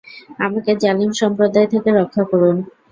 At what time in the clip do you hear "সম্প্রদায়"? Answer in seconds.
1.21-1.67